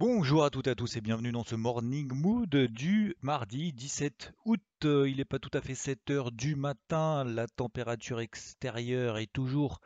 [0.00, 4.32] Bonjour à toutes et à tous et bienvenue dans ce Morning Mood du mardi 17
[4.44, 4.62] août.
[4.84, 7.24] Euh, Il n'est pas tout à fait 7 heures du matin.
[7.24, 9.80] La température extérieure est toujours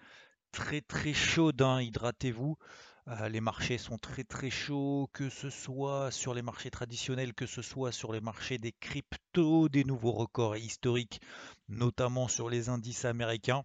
[0.51, 1.63] très très chaude.
[1.63, 1.81] hein.
[1.81, 2.59] Hydratez-vous.
[3.09, 7.47] Euh, les marchés sont très très chauds, que ce soit sur les marchés traditionnels, que
[7.47, 11.23] ce soit sur les marchés des cryptos, des nouveaux records historiques,
[11.71, 13.65] notamment sur les indices américains.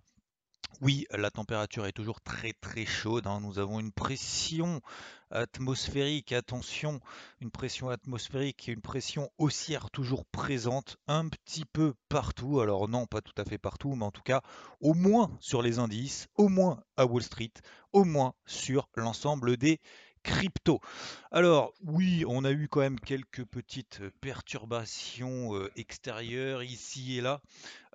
[0.81, 3.25] Oui, la température est toujours très très chaude.
[3.25, 3.39] hein.
[3.41, 4.81] Nous avons une pression
[5.31, 6.99] atmosphérique, attention,
[7.41, 12.59] une pression atmosphérique et une pression haussière toujours présente un petit peu partout.
[12.59, 14.41] Alors non, pas tout à fait partout, mais en tout cas
[14.79, 17.53] au moins sur les indices, au moins à Wall Street,
[17.91, 19.79] au moins sur l'ensemble des
[20.27, 20.81] cryptos.
[21.31, 27.39] Alors oui, on a eu quand même quelques petites perturbations euh, extérieures ici et là,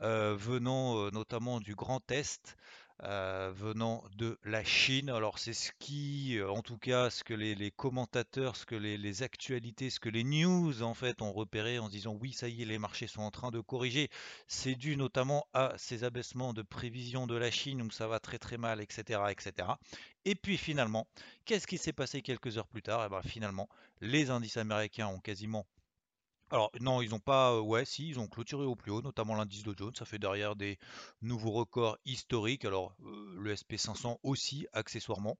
[0.00, 2.56] euh, venant euh, notamment du Grand Est
[3.04, 5.10] euh, venant de la Chine.
[5.10, 9.22] Alors c'est ce qui, euh, en tout cas, ce que les, commentateurs, ce que les,
[9.22, 12.62] actualités, ce que les news en fait ont repéré en se disant oui, ça y
[12.62, 14.08] est, les marchés sont en train de corriger.
[14.46, 18.38] C'est dû notamment à ces abaissements de prévision de la Chine où ça va très
[18.38, 19.68] très mal, etc., etc.
[20.24, 21.08] Et puis finalement,
[21.44, 23.04] qu'est-ce qui s'est passé quelques heures plus tard?
[23.04, 23.68] Et ben finalement,
[24.00, 25.66] les indices américains ont quasiment
[26.52, 29.62] alors non, ils n'ont pas, ouais, si, ils ont clôturé au plus haut, notamment l'indice
[29.62, 30.78] Dow Jones, ça fait derrière des
[31.22, 32.66] nouveaux records historiques.
[32.66, 35.38] Alors le SP500 aussi, accessoirement.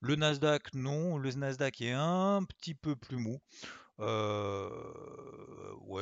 [0.00, 3.40] Le Nasdaq, non, le Nasdaq est un petit peu plus mou.
[3.98, 4.06] Ouais,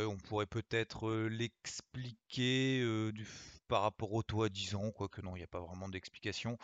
[0.04, 2.84] on pourrait peut-être l'expliquer
[3.66, 6.58] par rapport au taux à 10 ans, quoique non, il n'y a pas vraiment d'explication.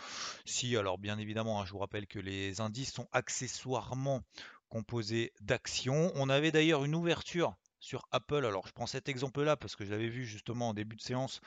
[0.44, 4.22] Si, alors bien évidemment, hein, je vous rappelle que les indices sont accessoirement
[4.68, 6.12] composés d'actions.
[6.14, 8.44] On avait d'ailleurs une ouverture sur Apple.
[8.44, 11.40] Alors je prends cet exemple-là parce que je l'avais vu justement en début de séance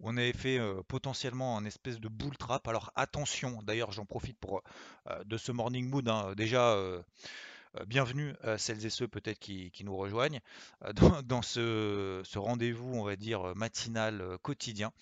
[0.00, 2.68] on avait fait euh, potentiellement un espèce de bull trap.
[2.68, 4.62] Alors attention, d'ailleurs j'en profite pour
[5.08, 6.06] euh, de ce morning mood.
[6.08, 7.00] hein, déjà, euh,
[7.80, 10.40] euh, bienvenue à celles et ceux peut-être qui, nous rejoignent
[10.84, 10.92] euh,
[11.24, 14.92] dans, ce, rendez-vous, on va dire, matinal euh, quotidien.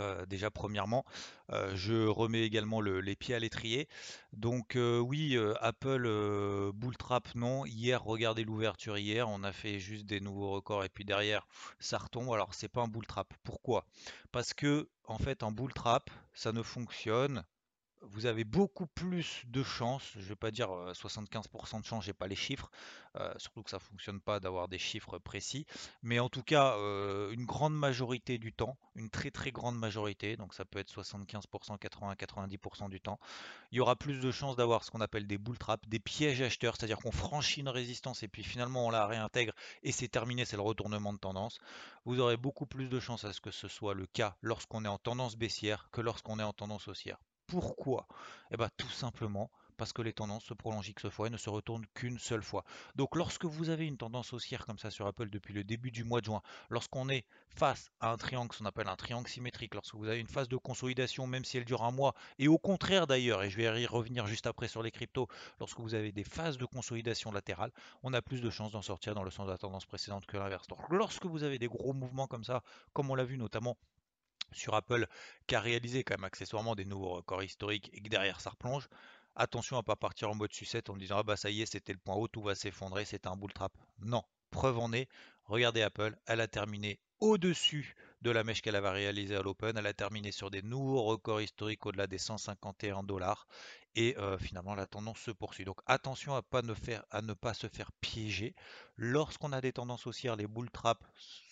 [0.00, 1.04] Euh, déjà premièrement,
[1.50, 3.88] euh, je remets également le- les pieds à l'étrier.
[4.32, 7.64] Donc euh, oui, Apple euh, bull trap non.
[7.66, 11.46] Hier, regardez l'ouverture hier, on a fait juste des nouveaux records et puis derrière
[11.78, 12.32] ça retombe.
[12.32, 13.32] Alors c'est pas un bull trap.
[13.44, 13.84] Pourquoi?
[14.32, 17.44] Parce que en fait un bull trap, ça ne fonctionne
[18.10, 22.12] vous avez beaucoup plus de chances, je vais pas dire euh, 75% de chance, j'ai
[22.12, 22.70] pas les chiffres,
[23.36, 25.66] surtout que ça fonctionne pas d'avoir des chiffres précis,
[26.02, 26.76] mais en tout cas
[27.30, 31.78] une grande majorité du temps, une très très grande majorité, donc ça peut être 75%,
[31.78, 33.20] 80, 90% du temps,
[33.70, 36.42] il y aura plus de chances d'avoir ce qu'on appelle des bull traps, des pièges
[36.42, 40.44] acheteurs, c'est-à-dire qu'on franchit une résistance et puis finalement on la réintègre et c'est terminé,
[40.44, 41.58] c'est le retournement de tendance.
[42.04, 44.88] Vous aurez beaucoup plus de chances à ce que ce soit le cas lorsqu'on est
[44.88, 47.18] en tendance baissière que lorsqu'on est en tendance haussière.
[47.46, 48.06] Pourquoi?
[48.50, 51.50] Eh bien, tout simplement parce que les tendances se prolongent X fois et ne se
[51.50, 52.64] retournent qu'une seule fois.
[52.94, 56.04] Donc lorsque vous avez une tendance haussière comme ça sur Apple depuis le début du
[56.04, 59.94] mois de juin, lorsqu'on est face à un triangle, qu'on appelle un triangle symétrique, lorsque
[59.94, 63.06] vous avez une phase de consolidation, même si elle dure un mois, et au contraire
[63.06, 65.28] d'ailleurs, et je vais y revenir juste après sur les cryptos,
[65.60, 67.72] lorsque vous avez des phases de consolidation latérale,
[68.02, 70.36] on a plus de chances d'en sortir dans le sens de la tendance précédente que
[70.36, 70.66] l'inverse.
[70.68, 72.62] Donc lorsque vous avez des gros mouvements comme ça,
[72.92, 73.76] comme on l'a vu notamment
[74.54, 75.06] sur Apple,
[75.46, 78.88] qui a réalisé quand même accessoirement des nouveaux records historiques et que derrière ça replonge,
[79.36, 81.92] attention à pas partir en mode sucette en disant ah bah ça y est c'était
[81.92, 83.72] le point haut, tout va s'effondrer, c'était un bull trap.
[83.98, 85.08] Non, preuve en est,
[85.44, 89.86] regardez Apple, elle a terminé au-dessus de la mèche qu'elle avait réalisée à l'Open, elle
[89.86, 93.46] a terminé sur des nouveaux records historiques au-delà des 151 dollars
[93.94, 95.64] et euh, finalement la tendance se poursuit.
[95.64, 98.54] Donc attention à, pas ne faire, à ne pas se faire piéger.
[98.96, 101.04] Lorsqu'on a des tendances haussières, les bull traps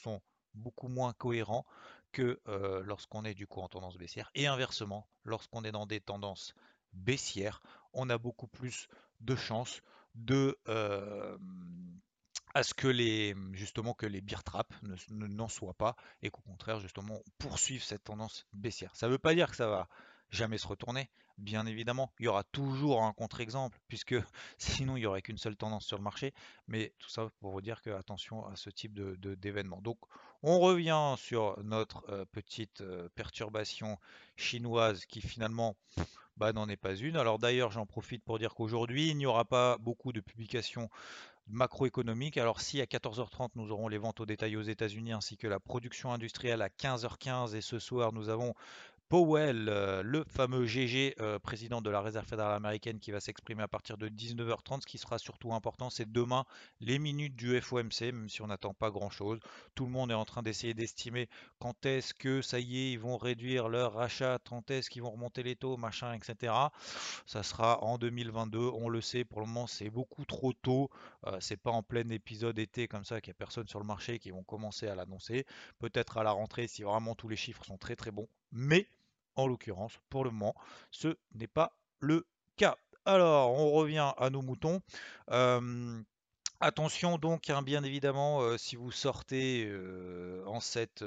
[0.03, 0.21] sont
[0.55, 1.65] beaucoup moins cohérents
[2.13, 2.41] que
[2.85, 4.31] lorsqu'on est du coup en tendance baissière.
[4.35, 6.55] Et inversement, lorsqu'on est dans des tendances
[6.93, 7.63] baissières,
[7.93, 8.89] on a beaucoup plus
[9.21, 9.81] de chances
[10.15, 10.59] de
[12.55, 16.31] à ce que les justement que les beer traps ne, ne- n'en soient pas et
[16.31, 18.95] qu'au contraire justement on poursuive cette tendance baissière.
[18.95, 19.89] Ça ne veut pas dire que ça va
[20.33, 21.09] jamais se retourner,
[21.39, 22.11] bien évidemment.
[22.19, 24.17] Il y aura toujours un contre-exemple puisque
[24.59, 26.35] sinon il n'y aurait qu'une seule tendance sur le marché.
[26.67, 29.81] Mais tout ça pour vous dire que attention à ce type de, d'événement.
[29.83, 29.99] Donc
[30.43, 33.99] on revient sur notre euh, petite euh, perturbation
[34.37, 35.77] chinoise qui finalement
[36.37, 37.17] bah, n'en est pas une.
[37.17, 40.89] Alors d'ailleurs, j'en profite pour dire qu'aujourd'hui, il n'y aura pas beaucoup de publications
[41.49, 42.39] macroéconomiques.
[42.39, 45.61] Alors si à 14h30, nous aurons les ventes au détail aux États-Unis ainsi que la
[45.61, 48.55] production industrielle à 15h15 et ce soir, nous avons
[49.13, 53.63] Powell, euh, le fameux GG, euh, président de la Réserve fédérale américaine, qui va s'exprimer
[53.63, 54.81] à partir de 19h30.
[54.81, 56.47] Ce qui sera surtout important, c'est demain
[56.81, 59.39] les minutes du FOMC, même si on n'attend pas grand-chose.
[59.75, 61.29] Tout le monde est en train d'essayer d'estimer
[61.59, 65.11] quand est-ce que ça y est, ils vont réduire leur rachat, quand est-ce qu'ils vont
[65.11, 66.55] remonter les taux, machin, etc.
[67.27, 69.27] Ça sera en 2022, on le sait.
[69.27, 70.89] Pour le moment, c'est beaucoup trop tôt.
[71.27, 73.85] Euh, c'est pas en plein épisode été comme ça qu'il n'y a personne sur le
[73.85, 75.45] marché qui vont commencer à l'annoncer.
[75.81, 78.27] Peut-être à la rentrée si vraiment tous les chiffres sont très très bons.
[78.53, 78.89] Mais
[79.37, 80.55] en l'occurrence, pour le moment,
[80.91, 82.27] ce n'est pas le
[82.57, 82.77] cas.
[83.05, 84.81] Alors, on revient à nos moutons.
[85.31, 86.01] Euh,
[86.61, 91.05] attention donc, hein, bien évidemment, euh, si vous sortez euh, en cette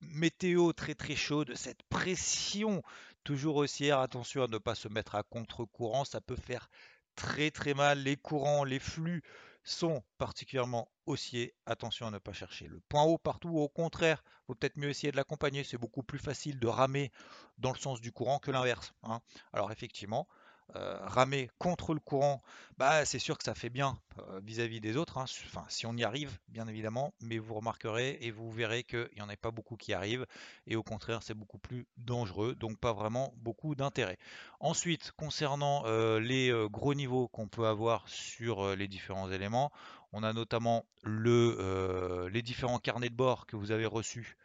[0.00, 2.82] météo très très chaude, cette pression
[3.24, 6.68] toujours haussière, attention à ne pas se mettre à contre-courant, ça peut faire
[7.14, 8.00] très très mal.
[8.00, 9.22] Les courants, les flux
[9.64, 11.54] sont particulièrement haussiers.
[11.66, 13.56] Attention à ne pas chercher le point haut partout.
[13.56, 15.64] Au contraire, il vaut peut-être mieux essayer de l'accompagner.
[15.64, 17.12] C'est beaucoup plus facile de ramer
[17.58, 18.92] dans le sens du courant que l'inverse.
[19.02, 19.20] Hein.
[19.52, 20.26] Alors effectivement,
[20.74, 22.42] ramer contre le courant,
[22.78, 25.18] bah, c'est sûr que ça fait bien euh, vis-à-vis des autres.
[25.18, 25.26] Hein.
[25.46, 29.22] Enfin, si on y arrive, bien évidemment, mais vous remarquerez et vous verrez qu'il n'y
[29.22, 30.26] en a pas beaucoup qui arrivent.
[30.66, 34.18] Et au contraire, c'est beaucoup plus dangereux, donc pas vraiment beaucoup d'intérêt.
[34.60, 39.70] Ensuite, concernant euh, les gros niveaux qu'on peut avoir sur les différents éléments,
[40.12, 44.36] on a notamment le, les différents carnets de bord que vous avez reçus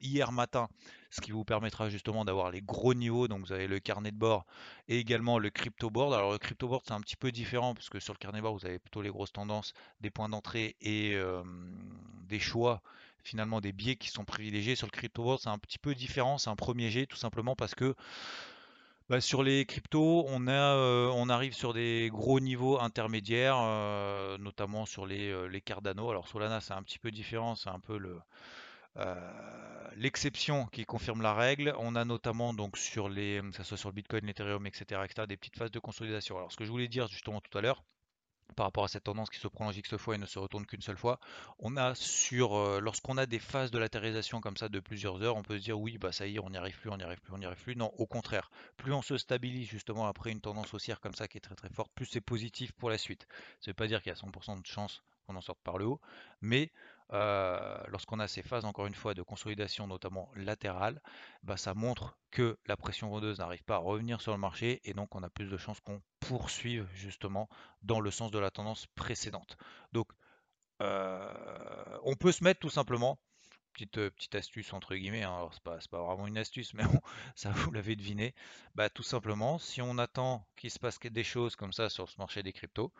[0.00, 0.68] hier matin
[1.10, 3.28] ce qui vous permettra justement d'avoir les gros niveaux.
[3.28, 4.44] Donc vous avez le carnet de bord
[4.88, 6.12] et également le crypto board.
[6.12, 8.42] Alors le crypto board c'est un petit peu différent parce que sur le carnet de
[8.42, 11.16] bord vous avez plutôt les grosses tendances, des points d'entrée et
[12.28, 12.82] des choix
[13.24, 14.76] finalement des biais qui sont privilégiés.
[14.76, 17.56] Sur le crypto board c'est un petit peu différent, c'est un premier jet tout simplement
[17.56, 17.94] parce que
[19.08, 20.74] bah, sur les cryptos, on, a,
[21.14, 23.58] on arrive sur des gros niveaux intermédiaires,
[24.40, 26.10] notamment sur les, les Cardano.
[26.10, 28.20] Alors Solana, c'est un petit peu différent, c'est un peu le, euh,
[29.96, 31.74] l'exception qui confirme la règle.
[31.78, 35.26] On a notamment donc sur les, que ce soit sur le Bitcoin, l'Ethereum, etc., etc.,
[35.26, 36.36] des petites phases de consolidation.
[36.36, 37.82] Alors ce que je voulais dire justement tout à l'heure,
[38.54, 40.80] par rapport à cette tendance qui se prolonge X fois et ne se retourne qu'une
[40.80, 41.18] seule fois,
[41.58, 45.36] on a sur euh, lorsqu'on a des phases de latérisation comme ça de plusieurs heures,
[45.36, 47.02] on peut se dire oui bah ça y est, on n'y arrive plus, on n'y
[47.02, 47.76] arrive plus, on n'y arrive plus.
[47.76, 51.38] Non, au contraire, plus on se stabilise justement après une tendance haussière comme ça qui
[51.38, 53.26] est très très forte, plus c'est positif pour la suite.
[53.60, 55.76] Ça ne veut pas dire qu'il y a 100% de chance qu'on en sorte par
[55.76, 56.00] le haut,
[56.40, 56.70] mais
[57.12, 61.00] euh, lorsqu'on a ces phases, encore une fois, de consolidation, notamment latérale,
[61.42, 64.92] bah, ça montre que la pression vendeuse n'arrive pas à revenir sur le marché et
[64.92, 67.48] donc on a plus de chances qu'on poursuive justement
[67.82, 69.56] dans le sens de la tendance précédente.
[69.92, 70.08] Donc,
[70.82, 73.18] euh, on peut se mettre tout simplement,
[73.72, 76.82] petite, euh, petite astuce entre guillemets, hein, alors c'est pas, pas, vraiment une astuce, mais
[77.36, 78.34] ça vous l'avez deviné,
[78.74, 82.18] bah, tout simplement, si on attend qu'il se passe des choses comme ça sur ce
[82.18, 82.92] marché des cryptos,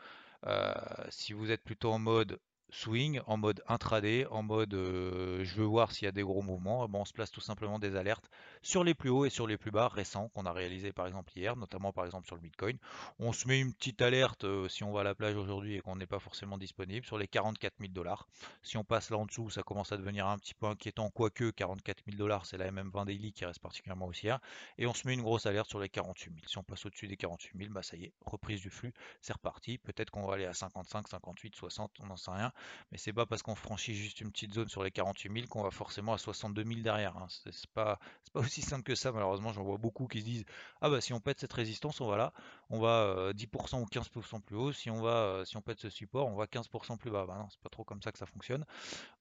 [1.09, 2.39] si vous êtes plutôt en mode
[2.71, 6.89] swing, en mode intraday, en mode je veux voir s'il y a des gros mouvements,
[6.93, 8.29] on se place tout simplement des alertes
[8.63, 11.33] sur les plus hauts et sur les plus bas récents qu'on a réalisé par exemple
[11.37, 12.79] hier, notamment par exemple sur le Bitcoin.
[13.19, 15.97] On se met une petite alerte si on va à la plage aujourd'hui et qu'on
[15.97, 18.27] n'est pas forcément disponible sur les 44 000 dollars.
[18.63, 21.51] Si on passe là en dessous, ça commence à devenir un petit peu inquiétant, quoique
[21.51, 24.41] 44 000 dollars c'est la MM20 daily qui reste particulièrement haussière.
[24.79, 26.47] Et on se met une grosse alerte sur les 48 000.
[26.47, 29.33] Si on passe au-dessus des 48 000, bah ça y est, reprise du flux, c'est
[29.33, 29.79] reparti.
[29.79, 32.53] Peut-être qu'on va aller à 55, 58, 60, on n'en sait rien
[32.91, 35.63] mais c'est pas parce qu'on franchit juste une petite zone sur les 48 000 qu'on
[35.63, 37.17] va forcément à 62 000 derrière.
[37.17, 37.27] Hein.
[37.29, 37.99] C'est pas,
[38.33, 39.53] pas aussi simple que ça, malheureusement.
[39.53, 40.45] J'en vois beaucoup qui se disent
[40.81, 42.33] Ah bah si on pète cette résistance, on va là,
[42.71, 44.73] on va 10% euh, ou 15% plus haut.
[44.73, 47.27] Si on, va, euh, si on pète ce support, on va 15% plus bas.
[47.27, 48.65] Bah c'est pas trop comme ça que ça fonctionne.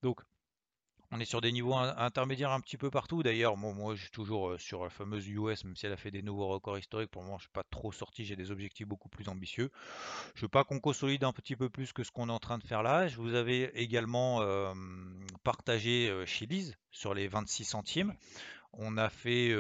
[0.01, 0.21] Donc
[1.15, 3.23] on est sur des niveaux intermédiaires un petit peu partout.
[3.23, 5.97] D'ailleurs, moi, moi, je suis toujours euh, sur la fameuse US, même si elle a
[5.97, 7.09] fait des nouveaux records historiques.
[7.09, 8.25] Pour le moment, je ne suis pas trop sorti.
[8.25, 9.71] J'ai des objectifs beaucoup plus ambitieux.
[10.35, 12.57] Je veux pas qu'on consolide un petit peu plus que ce qu'on est en train
[12.57, 13.07] de faire là.
[13.07, 14.73] Je vous avais également euh,
[15.43, 18.13] partagé euh, chez Lise sur les 26 centimes.
[18.77, 19.55] On a fait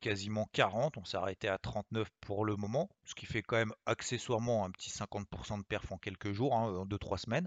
[0.00, 3.72] quasiment 40, on s'est arrêté à 39 pour le moment, ce qui fait quand même
[3.86, 7.46] accessoirement un petit 50% de perf en quelques jours, hein, en 2-3 semaines.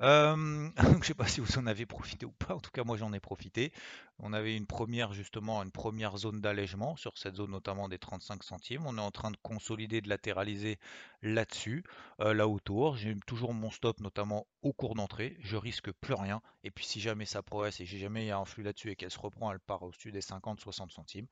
[0.00, 2.96] Je ne sais pas si vous en avez profité ou pas, en tout cas moi
[2.96, 3.70] j'en ai profité.
[4.18, 8.42] On avait une première justement, une première zone d'allègement sur cette zone notamment des 35
[8.42, 8.86] centimes.
[8.86, 10.78] On est en train de consolider, de latéraliser
[11.20, 11.84] là-dessus,
[12.18, 12.96] là autour.
[12.96, 15.36] J'ai toujours mon stop notamment au cours d'entrée.
[15.40, 16.40] Je risque plus rien.
[16.64, 18.90] Et puis si jamais ça progresse et si jamais il y a un flux là-dessus
[18.90, 21.26] et qu'elle se reprend, elle part au-dessus des 50-60 centimes,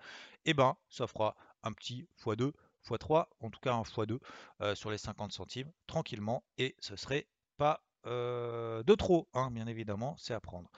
[0.45, 2.53] et eh ben ça fera un petit x2
[2.87, 4.19] x3, en tout cas un x2
[4.61, 9.67] euh, sur les 50 centimes, tranquillement, et ce serait pas euh, de trop, hein, bien
[9.67, 10.71] évidemment, c'est à prendre.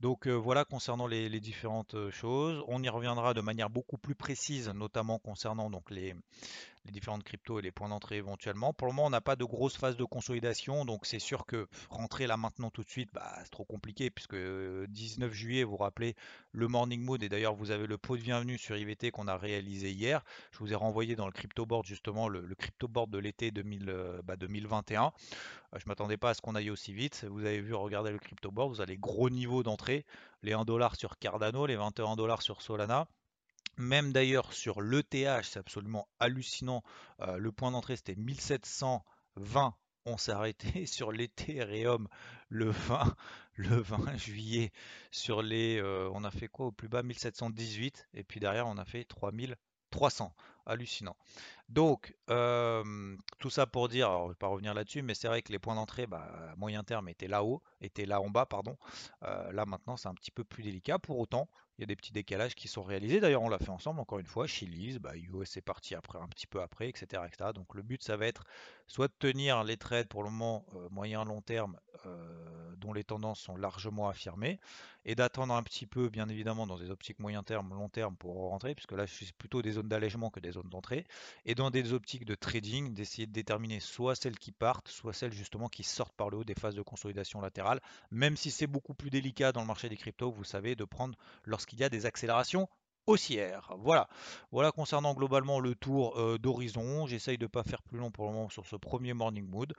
[0.00, 2.62] Donc voilà concernant les, les, différentes choses.
[2.68, 6.14] On y reviendra de manière beaucoup plus précise, notamment concernant donc les,
[6.86, 8.72] les différentes cryptos et les points d'entrée éventuellement.
[8.72, 11.68] Pour le moment, on n'a pas de grosse phase de consolidation, donc c'est sûr que
[11.90, 15.76] rentrer là maintenant tout de suite, bah, c'est trop compliqué puisque 19 juillet, vous vous
[15.76, 16.14] rappelez
[16.52, 19.36] le morning mood et d'ailleurs vous avez le pot de bienvenue sur IVT qu'on a
[19.36, 20.24] réalisé hier.
[20.52, 25.02] Je vous ai renvoyé dans le crypto board justement le, crypto board de l'été 2021.
[25.02, 25.12] Bah,
[25.74, 27.26] euh, je m'attendais pas à ce qu'on aille aussi vite.
[27.28, 30.06] Vous avez vu, regardez le crypto board, vous avez gros niveaux d'entrée,
[30.42, 33.08] les 1 dollar sur Cardano, les 21 dollars sur Solana.
[33.78, 36.82] Même d'ailleurs sur l'ETH, c'est absolument hallucinant.
[37.20, 39.74] Euh, le point d'entrée c'était 1720.
[40.06, 42.08] On s'est arrêté sur l'Ethereum
[42.48, 43.16] le 20,
[43.54, 44.72] le 20 juillet.
[45.10, 47.02] Sur les, euh, on a fait quoi au plus bas?
[47.02, 50.34] 1718 et puis derrière on a fait 3300.
[50.64, 51.16] Hallucinant.
[51.68, 55.52] Donc, tout ça pour dire, je ne vais pas revenir là-dessus, mais c'est vrai que
[55.52, 58.76] les points d'entrée, bah, moyen terme, étaient là-haut, étaient là en bas, pardon.
[59.22, 60.98] Là maintenant, c'est un petit peu plus délicat.
[60.98, 63.20] Pour autant, il y a des petits décalages qui sont réalisés.
[63.20, 64.46] D'ailleurs, on l'a fait ensemble, encore une fois.
[64.46, 67.50] Chili's, bah, US est parti après, un petit peu après, etc., etc.
[67.52, 68.44] Donc, le but, ça va être
[68.86, 71.78] soit de tenir les trades pour le moment moyen-long terme,
[72.76, 74.60] dont les tendances sont largement affirmées,
[75.04, 78.34] et d'attendre un petit peu, bien évidemment, dans des optiques moyen terme, long terme pour
[78.34, 81.04] rentrer, puisque là, je suis plutôt des zones d'allègement que des zones d'entrée,
[81.56, 85.68] dans des optiques de trading, d'essayer de déterminer soit celles qui partent, soit celles justement
[85.68, 89.08] qui sortent par le haut des phases de consolidation latérale, même si c'est beaucoup plus
[89.08, 92.68] délicat dans le marché des cryptos, vous savez, de prendre lorsqu'il y a des accélérations
[93.06, 93.72] haussière.
[93.78, 94.08] Voilà.
[94.52, 97.06] Voilà concernant globalement le tour d'horizon.
[97.06, 99.74] J'essaye de ne pas faire plus long pour le moment sur ce premier morning mood.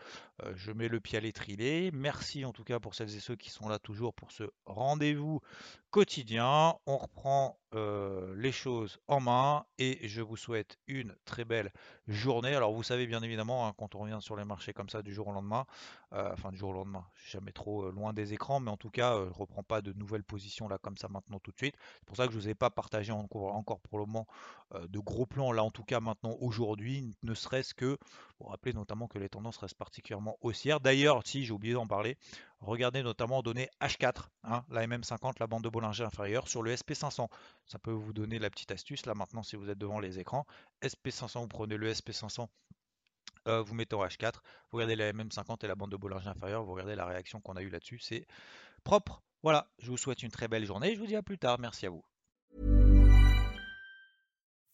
[0.55, 1.91] Je mets le pied à l'étrier.
[1.93, 5.41] Merci en tout cas pour celles et ceux qui sont là toujours pour ce rendez-vous
[5.89, 6.75] quotidien.
[6.85, 11.71] On reprend les choses en main et je vous souhaite une très belle
[12.07, 12.55] journée.
[12.55, 15.13] Alors vous savez bien évidemment hein, quand on revient sur les marchés comme ça du
[15.13, 15.65] jour au lendemain,
[16.11, 19.33] enfin du jour au lendemain, jamais trop loin des écrans, mais en tout cas je
[19.33, 21.75] reprends pas de nouvelles positions là comme ça maintenant tout de suite.
[21.99, 24.27] C'est pour ça que je vous ai pas partagé encore, pour le moment
[24.73, 27.97] de gros plans là en tout cas maintenant aujourd'hui, ne serait-ce que
[28.37, 30.79] pour rappeler notamment que les tendances restent particulièrement haussières.
[30.79, 32.17] D'ailleurs, si j'ai oublié d'en parler,
[32.59, 37.27] regardez notamment données H4, hein, la MM50, la bande de Bollinger inférieure sur le SP500.
[37.65, 40.45] Ça peut vous donner la petite astuce là maintenant si vous êtes devant les écrans.
[40.81, 42.47] SP500, vous prenez le SP500
[43.65, 44.33] vous mettez en H4,
[44.71, 47.55] vous regardez la MM50 et la bande de Bollinger inférieure, vous regardez la réaction qu'on
[47.55, 48.27] a eue là-dessus, c'est
[48.83, 49.21] propre.
[49.43, 51.85] Voilà, je vous souhaite une très belle journée, je vous dis à plus tard, merci
[51.85, 52.03] à vous.